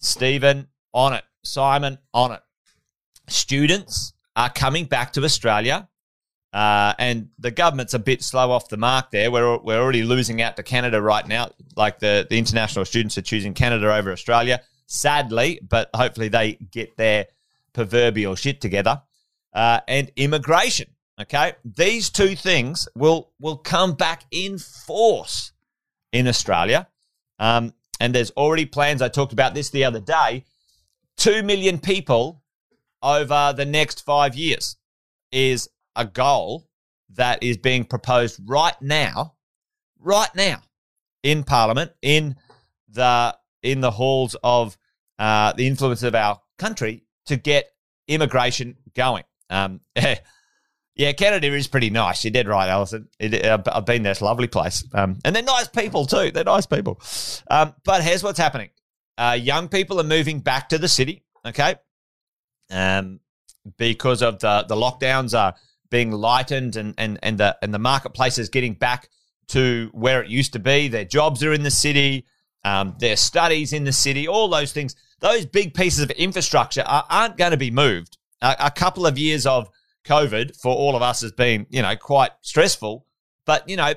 Stephen 0.00 0.68
on 0.92 1.12
it, 1.12 1.24
Simon 1.44 1.98
on 2.12 2.32
it. 2.32 2.40
Students 3.28 4.12
are 4.34 4.50
coming 4.50 4.86
back 4.86 5.12
to 5.12 5.24
Australia, 5.24 5.88
uh, 6.52 6.94
and 6.98 7.28
the 7.38 7.50
government's 7.50 7.94
a 7.94 7.98
bit 7.98 8.22
slow 8.22 8.50
off 8.50 8.68
the 8.68 8.76
mark 8.76 9.10
there. 9.10 9.30
We're 9.30 9.58
we're 9.58 9.80
already 9.80 10.02
losing 10.02 10.42
out 10.42 10.56
to 10.56 10.62
Canada 10.62 11.00
right 11.00 11.26
now. 11.26 11.50
Like 11.76 11.98
the 11.98 12.26
the 12.28 12.38
international 12.38 12.84
students 12.84 13.16
are 13.16 13.22
choosing 13.22 13.54
Canada 13.54 13.94
over 13.94 14.10
Australia, 14.10 14.62
sadly, 14.86 15.60
but 15.62 15.88
hopefully 15.94 16.28
they 16.28 16.54
get 16.54 16.96
their 16.96 17.26
proverbial 17.72 18.34
shit 18.34 18.60
together. 18.60 19.02
Uh, 19.52 19.80
and 19.86 20.10
immigration. 20.16 20.88
Okay, 21.20 21.52
these 21.64 22.08
two 22.08 22.34
things 22.34 22.88
will 22.96 23.32
will 23.38 23.58
come 23.58 23.92
back 23.92 24.24
in 24.30 24.58
force 24.58 25.52
in 26.10 26.26
Australia. 26.26 26.88
Um, 27.38 27.74
and 28.00 28.14
there's 28.14 28.30
already 28.32 28.66
plans. 28.66 29.02
I 29.02 29.08
talked 29.08 29.32
about 29.32 29.54
this 29.54 29.70
the 29.70 29.84
other 29.84 30.00
day. 30.00 30.44
Two 31.16 31.42
million 31.42 31.78
people 31.78 32.42
over 33.02 33.52
the 33.54 33.66
next 33.66 34.04
five 34.04 34.34
years 34.34 34.76
is 35.30 35.68
a 35.94 36.06
goal 36.06 36.68
that 37.10 37.42
is 37.42 37.58
being 37.58 37.84
proposed 37.84 38.40
right 38.46 38.80
now, 38.80 39.34
right 39.98 40.34
now 40.34 40.62
in 41.22 41.44
Parliament, 41.44 41.92
in 42.00 42.36
the 42.88 43.36
in 43.62 43.80
the 43.80 43.90
halls 43.90 44.34
of 44.42 44.78
uh, 45.18 45.52
the 45.52 45.66
influence 45.66 46.02
of 46.02 46.14
our 46.14 46.40
country 46.58 47.04
to 47.26 47.36
get 47.36 47.72
immigration 48.08 48.76
going. 48.94 49.24
Um, 49.50 49.80
yeah, 50.94 51.12
Canada 51.12 51.52
is 51.54 51.68
pretty 51.68 51.90
nice. 51.90 52.24
You're 52.24 52.32
dead 52.32 52.48
right, 52.48 52.68
Alison. 52.68 53.08
It, 53.18 53.44
I've 53.44 53.86
been 53.86 54.02
there. 54.02 54.12
It's 54.12 54.20
a 54.20 54.24
lovely 54.24 54.48
place. 54.48 54.84
Um, 54.92 55.18
and 55.24 55.34
they're 55.34 55.42
nice 55.42 55.68
people 55.68 56.06
too. 56.06 56.30
They're 56.30 56.44
nice 56.44 56.66
people. 56.66 57.00
Um, 57.50 57.74
but 57.84 58.02
here's 58.02 58.22
what's 58.22 58.38
happening. 58.38 58.70
Uh, 59.16 59.38
young 59.40 59.68
people 59.68 60.00
are 60.00 60.04
moving 60.04 60.40
back 60.40 60.68
to 60.70 60.78
the 60.78 60.88
city, 60.88 61.22
okay? 61.46 61.76
Um, 62.70 63.20
because 63.76 64.22
of 64.22 64.40
the, 64.40 64.64
the 64.68 64.74
lockdowns 64.74 65.38
are 65.38 65.54
being 65.90 66.10
lightened 66.10 66.76
and, 66.76 66.94
and, 66.98 67.18
and, 67.22 67.38
the, 67.38 67.56
and 67.62 67.72
the 67.72 67.78
marketplace 67.78 68.38
is 68.38 68.48
getting 68.48 68.74
back 68.74 69.08
to 69.48 69.90
where 69.92 70.22
it 70.22 70.30
used 70.30 70.54
to 70.54 70.58
be. 70.58 70.88
Their 70.88 71.04
jobs 71.04 71.44
are 71.44 71.52
in 71.52 71.62
the 71.62 71.70
city, 71.70 72.24
um, 72.64 72.96
their 72.98 73.16
studies 73.16 73.72
in 73.72 73.84
the 73.84 73.92
city, 73.92 74.26
all 74.26 74.48
those 74.48 74.72
things 74.72 74.96
those 75.22 75.46
big 75.46 75.72
pieces 75.72 76.00
of 76.00 76.10
infrastructure 76.10 76.82
are, 76.82 77.06
not 77.08 77.38
going 77.38 77.52
to 77.52 77.56
be 77.56 77.70
moved. 77.70 78.18
A, 78.42 78.56
a, 78.58 78.70
couple 78.70 79.06
of 79.06 79.16
years 79.16 79.46
of 79.46 79.70
COVID 80.04 80.60
for 80.60 80.74
all 80.74 80.96
of 80.96 81.02
us 81.02 81.20
has 81.20 81.30
been, 81.30 81.64
you 81.70 81.80
know, 81.80 81.94
quite 81.96 82.32
stressful. 82.42 83.06
But, 83.46 83.68
you 83.68 83.76
know, 83.76 83.94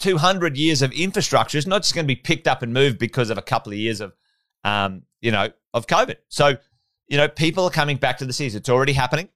200 0.00 0.58
years 0.58 0.82
of 0.82 0.92
infrastructure 0.92 1.56
is 1.56 1.66
not 1.66 1.82
just 1.82 1.94
going 1.94 2.04
to 2.04 2.14
be 2.14 2.20
picked 2.20 2.46
up 2.46 2.62
and 2.62 2.74
moved 2.74 2.98
because 2.98 3.30
of 3.30 3.38
a 3.38 3.42
couple 3.42 3.72
of 3.72 3.78
years 3.78 4.02
of, 4.02 4.12
um, 4.62 5.02
you 5.22 5.32
know, 5.32 5.48
of 5.72 5.86
COVID. 5.86 6.16
So, 6.28 6.56
you 7.08 7.16
know, 7.16 7.26
people 7.26 7.64
are 7.64 7.70
coming 7.70 7.96
back 7.96 8.18
to 8.18 8.26
the 8.26 8.32
cities. 8.32 8.54
It's 8.54 8.68
already 8.68 8.92
happening. 8.92 9.30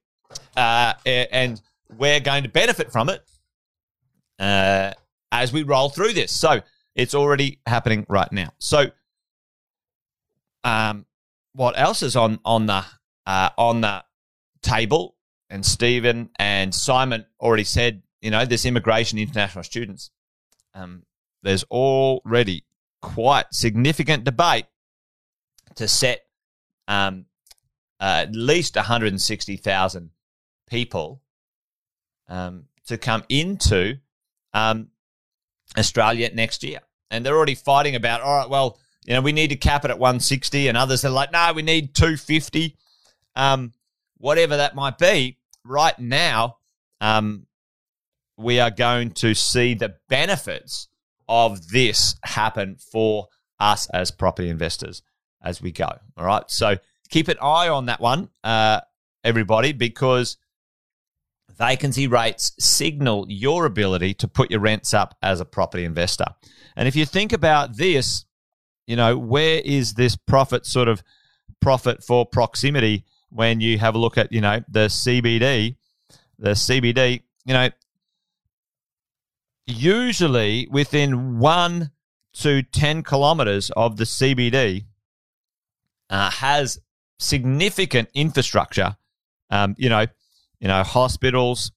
Uh, 0.55 0.93
and 1.05 1.59
we're 1.97 2.19
going 2.19 2.43
to 2.43 2.49
benefit 2.49 2.91
from 2.91 3.09
it 3.09 3.23
uh, 4.37 4.93
as 5.31 5.51
we 5.51 5.63
roll 5.63 5.89
through 5.89 6.13
this. 6.13 6.31
So 6.31 6.61
it's 6.93 7.15
already 7.15 7.59
happening 7.65 8.05
right 8.07 8.31
now. 8.31 8.49
So, 8.59 8.91
um, 10.63 11.05
what 11.55 11.79
else 11.79 12.03
is 12.03 12.15
on 12.15 12.39
on 12.45 12.65
the 12.65 12.85
uh, 13.25 13.49
on 13.57 13.81
the 13.81 14.03
table? 14.61 15.15
And 15.49 15.65
Stephen 15.65 16.29
and 16.37 16.73
Simon 16.73 17.25
already 17.39 17.63
said, 17.63 18.01
you 18.21 18.31
know, 18.31 18.45
this 18.45 18.65
immigration 18.65 19.19
international 19.19 19.63
students. 19.63 20.09
Um, 20.73 21.03
there's 21.43 21.63
already 21.65 22.65
quite 23.01 23.45
significant 23.51 24.23
debate 24.23 24.65
to 25.75 25.87
set 25.87 26.25
um, 26.87 27.25
uh, 27.99 28.25
at 28.27 28.35
least 28.35 28.75
160,000 28.75 30.09
people 30.67 31.21
um, 32.27 32.65
to 32.87 32.97
come 32.97 33.23
into 33.29 33.97
um, 34.53 34.89
Australia 35.77 36.29
next 36.33 36.63
year. 36.63 36.79
And 37.11 37.25
they're 37.25 37.35
already 37.35 37.55
fighting 37.55 37.95
about, 37.95 38.21
all 38.21 38.37
right, 38.39 38.49
well, 38.49 38.79
you 39.05 39.13
know, 39.13 39.21
we 39.21 39.31
need 39.31 39.49
to 39.49 39.55
cap 39.55 39.85
it 39.85 39.91
at 39.91 39.99
160, 39.99 40.67
and 40.67 40.77
others 40.77 41.05
are 41.05 41.09
like, 41.09 41.31
no, 41.31 41.53
we 41.53 41.61
need 41.61 41.93
250. 41.93 42.75
Um, 43.35 43.73
whatever 44.17 44.57
that 44.57 44.75
might 44.75 44.97
be, 44.97 45.37
right 45.63 45.97
now, 45.99 46.57
um, 47.01 47.45
we 48.37 48.59
are 48.59 48.71
going 48.71 49.11
to 49.11 49.33
see 49.33 49.73
the 49.75 49.95
benefits 50.09 50.87
of 51.27 51.69
this 51.69 52.15
happen 52.23 52.77
for 52.77 53.27
us 53.59 53.87
as 53.89 54.11
property 54.11 54.49
investors 54.49 55.01
as 55.41 55.61
we 55.61 55.71
go. 55.71 55.89
All 56.17 56.25
right. 56.25 56.43
So 56.47 56.77
keep 57.09 57.27
an 57.27 57.37
eye 57.41 57.69
on 57.69 57.85
that 57.85 57.99
one, 57.99 58.29
uh, 58.43 58.81
everybody, 59.23 59.71
because 59.71 60.37
vacancy 61.57 62.07
rates 62.07 62.51
signal 62.59 63.25
your 63.29 63.65
ability 63.65 64.13
to 64.15 64.27
put 64.27 64.51
your 64.51 64.59
rents 64.59 64.93
up 64.93 65.15
as 65.21 65.39
a 65.39 65.45
property 65.45 65.85
investor. 65.85 66.25
And 66.75 66.87
if 66.87 66.95
you 66.95 67.05
think 67.05 67.31
about 67.31 67.77
this, 67.77 68.24
you 68.87 68.95
know, 68.95 69.17
where 69.17 69.61
is 69.63 69.93
this 69.93 70.15
profit 70.15 70.65
sort 70.65 70.87
of 70.87 71.03
profit 71.59 72.03
for 72.03 72.25
proximity 72.25 73.05
when 73.29 73.59
you 73.59 73.77
have 73.79 73.95
a 73.95 73.97
look 73.97 74.17
at, 74.17 74.31
you 74.31 74.41
know, 74.41 74.61
the 74.69 74.87
CBD, 74.87 75.75
the 76.37 76.51
CBD, 76.51 77.23
you 77.45 77.53
know, 77.53 77.69
usually 79.65 80.67
within 80.69 81.39
one 81.39 81.91
to 82.33 82.61
10 82.61 83.03
kilometers 83.03 83.71
of 83.71 83.97
the 83.97 84.03
CBD 84.03 84.85
uh, 86.09 86.29
has 86.29 86.79
significant 87.17 88.09
infrastructure, 88.13 88.97
um, 89.49 89.75
you 89.77 89.89
know, 89.89 90.05
you 90.59 90.67
know, 90.67 90.83
hospitals, 90.83 91.71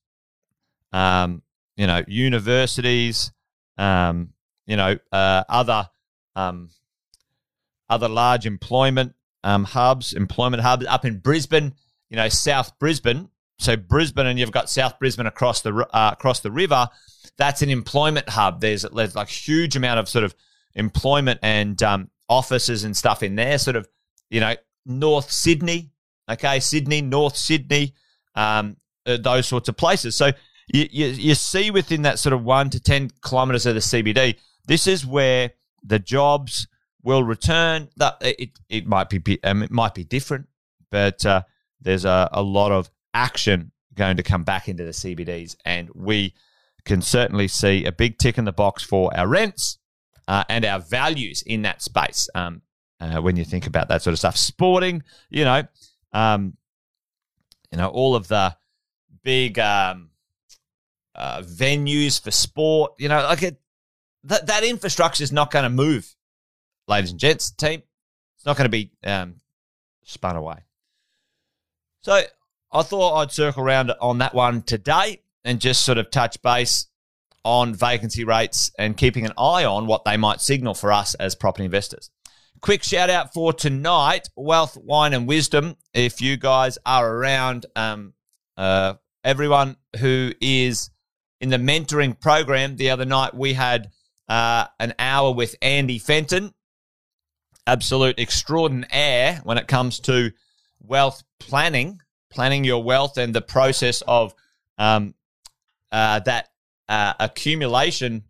um, 0.92 1.42
you 1.76 1.86
know, 1.86 2.02
universities, 2.06 3.32
um, 3.78 4.30
you 4.66 4.76
know, 4.76 4.98
uh, 5.12 5.44
other 5.48 5.88
um, 6.36 6.70
other 7.88 8.08
large 8.08 8.46
employment 8.46 9.14
um, 9.44 9.64
hubs, 9.64 10.12
employment 10.12 10.62
hubs 10.62 10.86
up 10.86 11.04
in 11.04 11.18
Brisbane, 11.18 11.74
you 12.10 12.16
know, 12.16 12.28
South 12.28 12.78
Brisbane. 12.78 13.28
So 13.58 13.76
Brisbane, 13.76 14.26
and 14.26 14.38
you've 14.38 14.52
got 14.52 14.70
South 14.70 14.98
Brisbane 14.98 15.26
across 15.26 15.62
the 15.62 15.74
uh, 15.92 16.10
across 16.12 16.40
the 16.40 16.50
river. 16.50 16.88
That's 17.38 17.62
an 17.62 17.70
employment 17.70 18.28
hub. 18.28 18.60
There's 18.60 18.82
there's 18.82 19.16
like 19.16 19.28
huge 19.28 19.74
amount 19.76 20.00
of 20.00 20.08
sort 20.08 20.24
of 20.24 20.34
employment 20.74 21.40
and 21.42 21.82
um, 21.82 22.10
offices 22.28 22.84
and 22.84 22.96
stuff 22.96 23.22
in 23.22 23.34
there, 23.34 23.58
sort 23.58 23.76
of, 23.76 23.88
you 24.30 24.40
know, 24.40 24.54
North 24.86 25.30
Sydney, 25.30 25.90
okay, 26.30 26.60
Sydney, 26.60 27.02
North 27.02 27.36
Sydney, 27.36 27.94
um, 28.34 28.76
uh, 29.06 29.16
those 29.16 29.46
sorts 29.46 29.68
of 29.68 29.76
places. 29.76 30.16
So 30.16 30.32
you, 30.72 30.86
you, 30.90 31.06
you 31.06 31.34
see 31.34 31.70
within 31.70 32.02
that 32.02 32.18
sort 32.18 32.32
of 32.32 32.44
one 32.44 32.70
to 32.70 32.80
10 32.80 33.10
kilometers 33.22 33.66
of 33.66 33.74
the 33.74 33.80
CBD, 33.80 34.36
this 34.66 34.86
is 34.86 35.04
where 35.04 35.52
the 35.82 35.98
jobs 35.98 36.68
will 37.08 37.24
return. 37.24 37.88
That 37.96 38.18
it, 38.20 38.50
it 38.68 38.86
might 38.86 39.08
be 39.08 39.40
um, 39.42 39.62
it 39.62 39.70
might 39.70 39.94
be 39.94 40.04
different, 40.04 40.46
but 40.90 41.24
uh, 41.24 41.42
there's 41.80 42.04
a, 42.04 42.28
a 42.32 42.42
lot 42.42 42.70
of 42.70 42.90
action 43.14 43.72
going 43.94 44.18
to 44.18 44.22
come 44.22 44.44
back 44.44 44.68
into 44.68 44.84
the 44.84 44.90
CBDs, 44.90 45.56
and 45.64 45.88
we 45.94 46.34
can 46.84 47.00
certainly 47.00 47.48
see 47.48 47.86
a 47.86 47.92
big 47.92 48.18
tick 48.18 48.36
in 48.38 48.44
the 48.44 48.52
box 48.52 48.82
for 48.82 49.14
our 49.16 49.26
rents 49.26 49.78
uh, 50.28 50.44
and 50.48 50.64
our 50.64 50.78
values 50.78 51.42
in 51.42 51.62
that 51.62 51.82
space. 51.82 52.28
Um, 52.34 52.62
uh, 53.00 53.20
when 53.22 53.36
you 53.36 53.44
think 53.44 53.66
about 53.66 53.88
that 53.88 54.02
sort 54.02 54.12
of 54.12 54.18
stuff, 54.18 54.36
sporting, 54.36 55.02
you 55.30 55.44
know, 55.44 55.62
um, 56.12 56.56
you 57.72 57.78
know, 57.78 57.88
all 57.88 58.16
of 58.16 58.28
the 58.28 58.54
big 59.22 59.58
um, 59.58 60.10
uh, 61.14 61.40
venues 61.42 62.20
for 62.20 62.30
sport, 62.32 62.92
you 62.98 63.08
know, 63.08 63.22
like 63.22 63.42
it, 63.42 63.60
that 64.24 64.48
that 64.48 64.64
infrastructure 64.64 65.22
is 65.22 65.32
not 65.32 65.50
going 65.50 65.62
to 65.62 65.70
move, 65.70 66.14
ladies 66.88 67.10
and 67.10 67.20
gents. 67.20 67.50
Team, 67.50 67.82
it's 68.36 68.46
not 68.46 68.56
going 68.56 68.64
to 68.64 68.70
be 68.70 68.90
um, 69.04 69.36
spun 70.04 70.36
away. 70.36 70.56
So 72.02 72.22
I 72.72 72.82
thought 72.82 73.18
I'd 73.18 73.32
circle 73.32 73.62
around 73.62 73.92
on 74.00 74.18
that 74.18 74.34
one 74.34 74.62
today 74.62 75.22
and 75.44 75.60
just 75.60 75.84
sort 75.84 75.98
of 75.98 76.10
touch 76.10 76.40
base 76.42 76.86
on 77.44 77.74
vacancy 77.74 78.24
rates 78.24 78.70
and 78.78 78.96
keeping 78.96 79.24
an 79.24 79.32
eye 79.38 79.64
on 79.64 79.86
what 79.86 80.04
they 80.04 80.16
might 80.16 80.40
signal 80.40 80.74
for 80.74 80.92
us 80.92 81.14
as 81.14 81.34
property 81.34 81.64
investors. 81.64 82.10
Quick 82.60 82.82
shout 82.82 83.08
out 83.08 83.32
for 83.32 83.52
tonight 83.52 84.28
Wealth, 84.36 84.76
Wine, 84.76 85.14
and 85.14 85.28
Wisdom. 85.28 85.76
If 85.94 86.20
you 86.20 86.36
guys 86.36 86.76
are 86.84 87.08
around, 87.08 87.66
um, 87.76 88.14
uh, 88.56 88.94
everyone 89.22 89.76
who 89.98 90.32
is 90.40 90.90
in 91.40 91.50
the 91.50 91.56
mentoring 91.56 92.20
program, 92.20 92.76
the 92.76 92.90
other 92.90 93.04
night 93.04 93.34
we 93.34 93.54
had 93.54 93.90
uh, 94.28 94.66
an 94.80 94.94
hour 94.98 95.32
with 95.32 95.54
Andy 95.62 95.98
Fenton, 95.98 96.52
absolute 97.68 98.18
extraordinaire 98.18 99.40
when 99.44 99.58
it 99.58 99.68
comes 99.68 100.00
to 100.00 100.32
wealth 100.80 101.22
planning, 101.38 102.00
planning 102.30 102.64
your 102.64 102.82
wealth 102.82 103.18
and 103.18 103.34
the 103.34 103.42
process 103.42 104.02
of 104.08 104.34
um, 104.78 105.14
uh, 105.92 106.20
that 106.20 106.48
uh, 106.88 107.12
accumulation. 107.20 108.24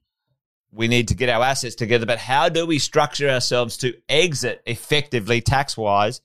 We 0.73 0.89
need 0.89 1.09
to 1.09 1.15
get 1.15 1.29
our 1.29 1.43
assets 1.43 1.77
together, 1.77 2.05
but 2.05 2.19
how 2.19 2.49
do 2.49 2.67
we 2.67 2.79
structure 2.79 3.29
ourselves 3.29 3.79
to 3.79 3.95
exit 4.09 4.61
effectively 4.67 5.41
tax 5.41 5.77
wise? 5.77 6.21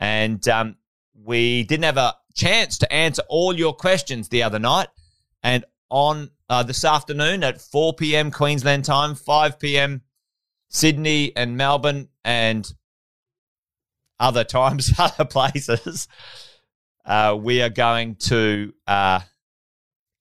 And 0.00 0.46
um, 0.48 0.76
we 1.14 1.62
didn't 1.64 1.84
have 1.84 1.98
a 1.98 2.16
chance 2.34 2.78
to 2.78 2.92
answer 2.92 3.22
all 3.28 3.54
your 3.54 3.74
questions 3.74 4.28
the 4.28 4.42
other 4.42 4.58
night. 4.58 4.88
And 5.42 5.64
on 5.90 6.30
uh, 6.48 6.62
this 6.62 6.84
afternoon 6.84 7.44
at 7.44 7.60
4 7.60 7.94
p.m. 7.94 8.30
Queensland 8.30 8.84
time, 8.84 9.14
5 9.14 9.58
p.m. 9.60 10.02
Sydney 10.68 11.36
and 11.36 11.56
Melbourne, 11.56 12.08
and 12.24 12.72
other 14.18 14.44
times, 14.44 14.92
other 14.98 15.24
places, 15.24 16.08
uh, 17.04 17.36
we 17.38 17.62
are 17.62 17.70
going 17.70 18.16
to 18.16 18.72
uh, 18.86 19.20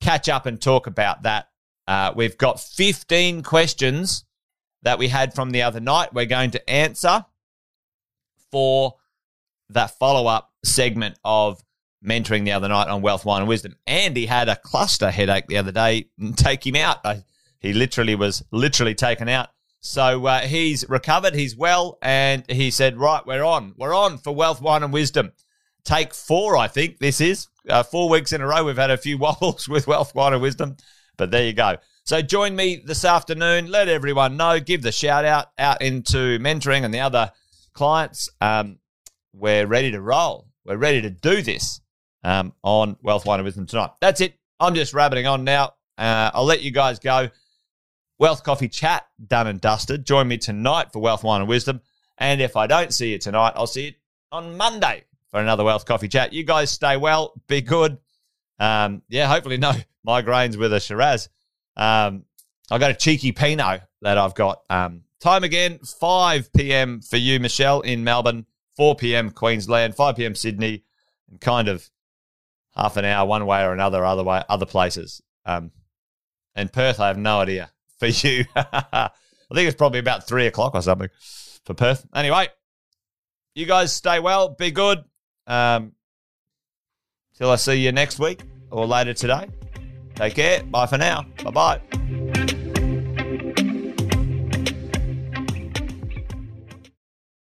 catch 0.01 0.29
up 0.29 0.45
and 0.45 0.61
talk 0.61 0.87
about 0.87 1.23
that. 1.23 1.49
Uh, 1.87 2.13
we've 2.15 2.37
got 2.37 2.59
15 2.59 3.43
questions 3.43 4.25
that 4.83 4.99
we 4.99 5.07
had 5.07 5.33
from 5.33 5.51
the 5.51 5.61
other 5.61 5.79
night. 5.79 6.13
We're 6.13 6.25
going 6.25 6.51
to 6.51 6.69
answer 6.69 7.25
for 8.51 8.95
that 9.69 9.97
follow 9.97 10.27
up 10.27 10.51
segment 10.63 11.17
of 11.23 11.63
mentoring 12.05 12.45
the 12.45 12.51
other 12.51 12.67
night 12.67 12.87
on 12.87 13.01
Wealth, 13.01 13.25
Wine, 13.25 13.41
and 13.41 13.49
Wisdom. 13.49 13.75
Andy 13.87 14.25
had 14.25 14.49
a 14.49 14.55
cluster 14.55 15.09
headache 15.09 15.47
the 15.47 15.57
other 15.57 15.71
day. 15.71 16.09
Take 16.35 16.65
him 16.65 16.75
out. 16.75 17.05
He 17.59 17.73
literally 17.73 18.15
was 18.15 18.43
literally 18.51 18.93
taken 18.93 19.29
out. 19.29 19.49
So 19.85 20.25
uh, 20.25 20.39
he's 20.39 20.87
recovered. 20.87 21.35
He's 21.35 21.57
well, 21.57 21.97
and 22.01 22.49
he 22.49 22.71
said, 22.71 22.97
"Right, 22.97 23.21
we're 23.25 23.43
on. 23.43 23.75
We're 23.77 23.93
on 23.93 24.17
for 24.17 24.33
Wealth, 24.33 24.61
Wine, 24.61 24.81
and 24.81 24.93
Wisdom. 24.93 25.33
Take 25.83 26.13
four, 26.13 26.55
I 26.55 26.69
think 26.69 26.99
this 26.99 27.19
is 27.19 27.49
uh, 27.67 27.83
four 27.83 28.07
weeks 28.07 28.31
in 28.31 28.39
a 28.39 28.47
row. 28.47 28.63
We've 28.63 28.77
had 28.77 28.91
a 28.91 28.97
few 28.97 29.17
wobbles 29.19 29.67
with 29.67 29.85
Wealth, 29.85 30.15
Wine, 30.15 30.31
and 30.31 30.41
Wisdom, 30.41 30.77
but 31.17 31.31
there 31.31 31.43
you 31.43 31.51
go." 31.51 31.75
So 32.05 32.21
join 32.21 32.55
me 32.55 32.81
this 32.85 33.03
afternoon. 33.03 33.67
Let 33.67 33.89
everyone 33.89 34.37
know. 34.37 34.57
Give 34.61 34.81
the 34.81 34.93
shout 34.93 35.25
out 35.25 35.47
out 35.57 35.81
into 35.81 36.39
mentoring 36.39 36.85
and 36.85 36.93
the 36.93 37.01
other 37.01 37.33
clients. 37.73 38.29
Um, 38.39 38.79
we're 39.33 39.67
ready 39.67 39.91
to 39.91 39.99
roll. 39.99 40.47
We're 40.63 40.77
ready 40.77 41.01
to 41.01 41.09
do 41.09 41.41
this 41.41 41.81
um, 42.23 42.53
on 42.63 42.95
Wealth, 43.03 43.25
Wine, 43.25 43.39
and 43.39 43.45
Wisdom 43.45 43.65
tonight. 43.65 43.89
That's 43.99 44.21
it. 44.21 44.39
I'm 44.61 44.75
just 44.75 44.93
rabbiting 44.93 45.27
on 45.27 45.43
now. 45.43 45.73
Uh, 45.97 46.31
I'll 46.33 46.45
let 46.45 46.61
you 46.61 46.71
guys 46.71 46.99
go. 46.99 47.27
Wealth 48.23 48.45
Coffee 48.45 48.69
Chat 48.69 49.05
done 49.27 49.47
and 49.47 49.59
dusted. 49.59 50.05
Join 50.05 50.29
me 50.29 50.37
tonight 50.37 50.93
for 50.93 51.01
Wealth, 51.01 51.25
Wine, 51.25 51.41
and 51.41 51.49
Wisdom. 51.49 51.81
And 52.17 52.39
if 52.39 52.55
I 52.55 52.67
don't 52.67 52.93
see 52.93 53.11
you 53.11 53.17
tonight, 53.17 53.51
I'll 53.57 53.67
see 53.67 53.87
you 53.87 53.91
on 54.31 54.55
Monday 54.55 55.03
for 55.29 55.41
another 55.41 55.65
Wealth 55.65 55.85
Coffee 55.85 56.07
Chat. 56.07 56.31
You 56.31 56.45
guys 56.45 56.71
stay 56.71 56.95
well, 56.95 57.33
be 57.47 57.59
good. 57.59 57.97
Um, 58.59 59.01
yeah, 59.09 59.27
hopefully 59.27 59.57
no 59.57 59.73
migraines 60.07 60.55
with 60.55 60.71
a 60.71 60.79
Shiraz. 60.79 61.27
Um, 61.75 62.23
I 62.71 62.77
got 62.77 62.91
a 62.91 62.93
cheeky 62.93 63.33
Pinot 63.33 63.81
that 64.03 64.17
I've 64.17 64.35
got. 64.35 64.61
Um, 64.69 65.01
time 65.19 65.43
again, 65.43 65.79
5 65.79 66.53
p.m. 66.53 67.01
for 67.01 67.17
you, 67.17 67.41
Michelle, 67.41 67.81
in 67.81 68.05
Melbourne, 68.05 68.45
4 68.77 68.95
p.m. 68.95 69.31
Queensland, 69.31 69.97
5 69.97 70.15
p.m. 70.15 70.35
Sydney, 70.35 70.85
and 71.29 71.41
kind 71.41 71.67
of 71.67 71.89
half 72.73 72.95
an 72.95 73.03
hour 73.03 73.27
one 73.27 73.45
way 73.45 73.65
or 73.65 73.73
another, 73.73 74.05
other 74.05 74.23
way, 74.23 74.41
other 74.47 74.65
places. 74.65 75.21
Um, 75.45 75.71
and 76.55 76.71
Perth, 76.71 77.01
I 77.01 77.07
have 77.07 77.17
no 77.17 77.41
idea 77.41 77.69
for 78.11 78.27
you. 78.27 78.45
I 78.55 79.09
think 79.53 79.67
it's 79.67 79.77
probably 79.77 79.99
about 79.99 80.27
three 80.27 80.47
o'clock 80.47 80.75
or 80.75 80.81
something 80.81 81.09
for 81.63 81.73
Perth. 81.73 82.05
Anyway, 82.13 82.47
you 83.55 83.65
guys 83.65 83.93
stay 83.93 84.19
well, 84.19 84.49
be 84.49 84.71
good. 84.71 85.03
Um, 85.45 85.93
till 87.37 87.49
I 87.49 87.55
see 87.57 87.75
you 87.75 87.91
next 87.91 88.19
week 88.19 88.41
or 88.71 88.85
later 88.85 89.13
today. 89.13 89.47
Take 90.15 90.35
care. 90.35 90.63
Bye 90.63 90.85
for 90.85 90.97
now. 90.97 91.25
Bye 91.43 91.51
bye. 91.51 92.32